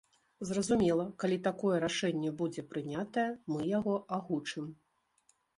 Зразумела, 0.51 1.05
калі 1.23 1.37
такое 1.49 1.75
рашэнне 1.83 2.31
будзе 2.41 2.65
прынятае, 2.73 3.29
мы 3.53 3.59
яго 3.77 3.93
агучым. 4.19 4.65